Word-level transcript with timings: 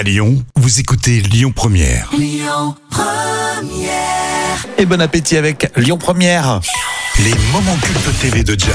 À 0.00 0.02
Lyon, 0.02 0.42
vous 0.56 0.80
écoutez 0.80 1.20
Lyon 1.20 1.52
Première. 1.54 2.10
Et 4.78 4.86
bon 4.86 4.98
appétit 4.98 5.36
avec 5.36 5.70
Lyon 5.76 5.98
Première. 5.98 6.62
Les 7.22 7.34
moments 7.52 7.76
cultes 7.82 8.18
TV 8.18 8.42
de 8.42 8.58
Jam. 8.58 8.70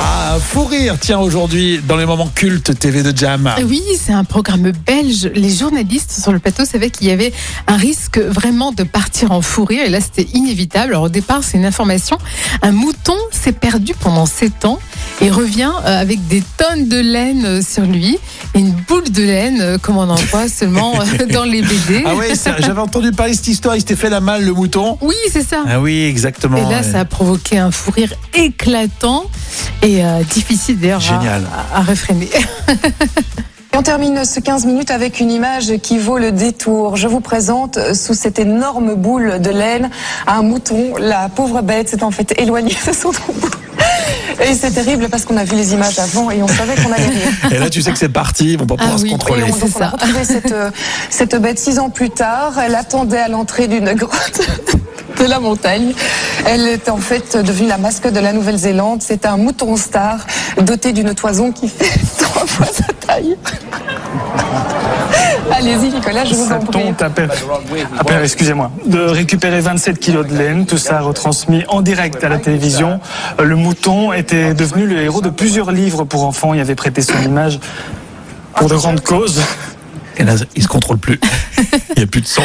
Ah, 0.00 0.38
fou 0.40 0.64
rire, 0.64 0.96
tiens, 1.00 1.20
aujourd'hui, 1.20 1.80
dans 1.86 1.96
les 1.96 2.04
moments 2.04 2.26
cultes 2.26 2.76
TV 2.76 3.04
de 3.04 3.16
Jam. 3.16 3.54
Oui, 3.64 3.80
c'est 3.96 4.12
un 4.12 4.24
programme 4.24 4.72
belge. 4.84 5.30
Les 5.34 5.50
journalistes 5.50 6.10
sur 6.10 6.32
le 6.32 6.40
plateau 6.40 6.64
savaient 6.64 6.90
qu'il 6.90 7.06
y 7.06 7.12
avait 7.12 7.32
un 7.68 7.76
risque 7.76 8.18
vraiment 8.18 8.72
de 8.72 8.82
partir 8.82 9.30
en 9.30 9.42
fou 9.42 9.64
rire. 9.64 9.84
Et 9.86 9.88
là, 9.88 10.00
c'était 10.00 10.28
inévitable. 10.34 10.94
Alors, 10.94 11.04
au 11.04 11.08
départ, 11.08 11.44
c'est 11.44 11.58
une 11.58 11.64
information. 11.64 12.18
Un 12.62 12.72
mouton 12.72 13.15
s'est 13.46 13.52
perdu 13.52 13.94
pendant 14.00 14.26
7 14.26 14.64
ans 14.64 14.80
et 15.20 15.30
revient 15.30 15.70
euh, 15.84 16.00
avec 16.00 16.26
des 16.26 16.42
tonnes 16.56 16.88
de 16.88 16.98
laine 16.98 17.44
euh, 17.46 17.62
sur 17.62 17.82
lui 17.84 18.18
et 18.54 18.58
une 18.58 18.72
boule 18.72 19.08
de 19.10 19.22
laine, 19.22 19.60
euh, 19.60 19.78
comme 19.78 19.96
on 19.98 20.08
en 20.10 20.16
voit 20.16 20.48
seulement 20.60 20.94
dans 21.32 21.44
les 21.44 21.62
BD. 21.62 22.02
Ah 22.04 22.16
ouais, 22.16 22.34
ça, 22.34 22.56
j'avais 22.58 22.80
entendu 22.80 23.12
parler 23.12 23.32
de 23.32 23.36
cette 23.36 23.46
histoire, 23.46 23.76
il 23.76 23.80
s'était 23.80 23.94
fait 23.94 24.10
la 24.10 24.20
malle, 24.20 24.44
le 24.44 24.52
mouton. 24.52 24.98
Oui, 25.00 25.14
c'est 25.32 25.46
ça. 25.46 25.62
Ah 25.68 25.80
oui, 25.80 26.02
exactement. 26.04 26.56
Et 26.56 26.68
là, 26.72 26.82
ça 26.82 27.00
a 27.00 27.04
provoqué 27.04 27.56
un 27.58 27.70
fou 27.70 27.92
rire 27.92 28.12
éclatant 28.34 29.26
et 29.82 30.04
euh, 30.04 30.22
difficile 30.32 30.78
d'ailleurs 30.80 31.02
à, 31.12 31.14
à- 31.76 31.78
à 31.78 31.82
réfréner. 31.82 32.28
Termine 33.86 34.24
ce 34.24 34.40
15 34.40 34.66
minutes 34.66 34.90
avec 34.90 35.20
une 35.20 35.30
image 35.30 35.76
qui 35.80 35.96
vaut 35.96 36.18
le 36.18 36.32
détour. 36.32 36.96
Je 36.96 37.06
vous 37.06 37.20
présente 37.20 37.76
euh, 37.76 37.94
sous 37.94 38.14
cette 38.14 38.40
énorme 38.40 38.96
boule 38.96 39.40
de 39.40 39.50
laine 39.50 39.90
un 40.26 40.42
mouton. 40.42 40.96
La 40.98 41.28
pauvre 41.28 41.62
bête 41.62 41.88
s'est 41.88 42.02
en 42.02 42.10
fait 42.10 42.36
éloignée 42.36 42.76
de 42.84 42.92
son 42.92 43.12
troupeau. 43.12 43.46
Et 44.44 44.54
c'est 44.56 44.72
terrible 44.72 45.08
parce 45.08 45.24
qu'on 45.24 45.36
a 45.36 45.44
vu 45.44 45.54
les 45.54 45.72
images 45.72 46.00
avant 46.00 46.32
et 46.32 46.42
on 46.42 46.48
savait 46.48 46.74
qu'on 46.74 46.90
allait 46.90 47.06
rire. 47.06 47.52
Et 47.52 47.58
là, 47.60 47.70
tu 47.70 47.80
sais 47.80 47.92
que 47.92 47.98
c'est 47.98 48.08
parti, 48.08 48.54
ils 48.54 48.58
vont 48.58 48.66
pas 48.66 48.74
Ah 48.76 48.82
pouvoir 48.82 48.98
se 48.98 49.04
oui, 49.04 49.10
contrôler. 49.12 49.42
Et 49.42 49.44
on, 49.44 49.48
donc 49.50 49.62
on 49.62 49.66
a 49.66 49.84
ça. 49.84 49.88
retrouvé 49.90 50.24
cette, 50.24 50.54
cette 51.08 51.36
bête 51.40 51.60
six 51.60 51.78
ans 51.78 51.88
plus 51.88 52.10
tard. 52.10 52.58
Elle 52.58 52.74
attendait 52.74 53.20
à 53.20 53.28
l'entrée 53.28 53.68
d'une 53.68 53.92
grotte 53.94 54.40
de 55.20 55.24
la 55.26 55.38
montagne. 55.38 55.94
Elle 56.44 56.66
est 56.66 56.88
en 56.88 56.96
fait 56.96 57.36
devenue 57.36 57.68
la 57.68 57.78
mascotte 57.78 58.14
de 58.14 58.20
la 58.20 58.32
Nouvelle-Zélande. 58.32 59.00
C'est 59.00 59.26
un 59.26 59.36
mouton 59.36 59.76
star 59.76 60.26
doté 60.60 60.92
d'une 60.92 61.14
toison 61.14 61.52
qui 61.52 61.68
fait 61.68 62.00
trois 62.18 62.46
fois 62.46 62.66
sa 62.66 62.92
taille. 63.16 63.36
Allez-y 65.52 65.90
Nicolas, 65.94 66.24
je 66.24 66.34
vous 66.34 66.48
Ça 66.48 66.56
en 66.56 66.60
prie. 66.60 66.82
à 66.98 67.10
père, 68.04 68.22
excusez-moi, 68.22 68.70
de 68.84 68.98
récupérer 68.98 69.60
27 69.60 69.98
kilos 69.98 70.26
de 70.26 70.36
laine, 70.36 70.66
tout 70.66 70.76
ça 70.78 71.00
retransmis 71.00 71.64
en 71.68 71.82
direct 71.82 72.22
à 72.24 72.28
la 72.28 72.38
télévision. 72.38 73.00
Le 73.42 73.56
mouton 73.56 74.12
était 74.12 74.54
devenu 74.54 74.86
le 74.86 75.00
héros 75.00 75.20
de 75.22 75.30
plusieurs 75.30 75.70
livres 75.70 76.04
pour 76.04 76.24
enfants. 76.24 76.52
Il 76.52 76.60
avait 76.60 76.74
prêté 76.74 77.00
son 77.00 77.18
image 77.22 77.60
pour 78.56 78.68
de 78.68 78.74
grandes 78.74 79.00
causes. 79.02 79.40
Et 80.18 80.24
là, 80.24 80.34
il 80.56 80.62
se 80.62 80.68
contrôle 80.68 80.98
plus. 80.98 81.20
Il 81.90 81.98
n'y 81.98 82.02
a 82.02 82.06
plus 82.06 82.22
de 82.22 82.26
son. 82.26 82.42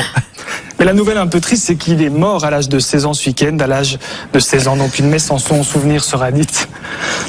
Mais 0.77 0.85
la 0.85 0.93
nouvelle 0.93 1.17
un 1.17 1.27
peu 1.27 1.39
triste, 1.39 1.65
c'est 1.65 1.75
qu'il 1.75 2.01
est 2.01 2.09
mort 2.09 2.43
à 2.45 2.51
l'âge 2.51 2.69
de 2.69 2.79
16 2.79 3.05
ans 3.05 3.13
ce 3.13 3.29
week-end. 3.29 3.57
À 3.59 3.67
l'âge 3.67 3.97
de 4.33 4.39
16 4.39 4.67
ans, 4.67 4.75
donc 4.75 4.99
une 4.99 5.09
messe 5.09 5.31
en 5.31 5.37
son 5.37 5.63
souvenir 5.63 6.03
sera 6.03 6.31
dite. 6.31 6.67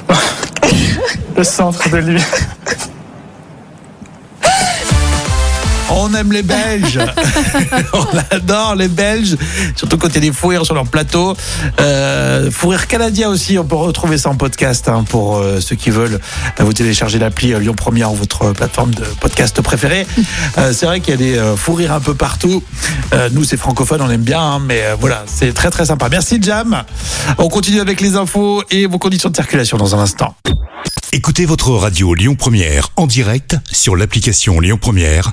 Le 1.37 1.45
centre 1.45 1.89
de 1.89 1.97
lui. 1.97 2.21
On 6.05 6.13
aime 6.15 6.33
les 6.33 6.43
Belges. 6.43 6.99
On 7.93 8.35
adore 8.35 8.75
les 8.75 8.89
Belges. 8.89 9.37
Surtout 9.77 9.99
quand 9.99 10.09
il 10.09 10.15
y 10.15 10.19
a 10.19 10.21
des 10.21 10.33
fous 10.33 10.49
rires 10.49 10.65
sur 10.67 10.75
leur 10.75 10.87
plateau. 10.87 11.37
Euh, 11.81 12.51
fou 12.51 12.69
rire 12.69 12.89
canadien 12.89 13.29
aussi. 13.29 13.57
On 13.59 13.65
peut 13.65 13.77
retrouver 13.77 14.19
ça 14.19 14.29
en 14.31 14.35
podcast 14.35 14.89
hein, 14.89 15.05
pour 15.09 15.37
euh, 15.37 15.61
ceux 15.61 15.77
qui 15.77 15.91
veulent. 15.91 16.19
Euh, 16.61 16.65
Vous 16.65 16.73
téléchargez 16.73 17.19
l'appli 17.21 17.53
euh, 17.55 17.61
Lyon 17.61 17.75
Première 17.75 18.11
ou 18.13 18.17
votre 18.17 18.53
plateforme 18.53 18.93
de 18.95 19.05
podcast 19.21 19.61
préférée. 19.63 20.07
Euh, 20.59 20.73
c'est 20.75 20.85
vrai 20.87 21.01
qu'il 21.01 21.13
y 21.13 21.15
a 21.15 21.17
des 21.17 21.39
euh, 21.39 21.57
fous 21.57 21.73
rires 21.75 21.93
un 21.93 22.01
peu 22.01 22.15
partout. 22.15 22.63
Euh, 23.15 23.31
nous, 23.33 23.45
c'est 23.45 23.57
francophone, 23.57 24.03
on 24.03 24.11
aime 24.11 24.23
bien. 24.23 24.41
hein, 24.41 24.59
mais 24.65 24.83
euh, 24.83 24.97
voilà, 25.01 25.23
c'est 25.27 25.53
très 25.55 25.71
très 25.71 25.87
sympa. 25.87 26.09
Merci 26.11 26.39
Jam. 26.43 26.83
On 27.39 27.49
continue 27.49 27.81
avec 27.81 28.01
les 28.01 28.17
infos 28.17 28.63
et 28.71 28.87
vos 28.87 28.99
conditions 28.99 29.31
de 29.31 29.37
circulation 29.37 29.79
dans 29.79 29.95
un 29.95 30.01
instant. 30.01 30.35
Écoutez 31.13 31.47
votre 31.47 31.71
radio 31.71 32.13
Lyon 32.15 32.35
Première 32.35 32.89
en 32.97 33.07
direct 33.07 33.57
sur 33.71 33.97
l'application 33.97 34.61
Lyon 34.61 34.79
Première, 34.81 35.33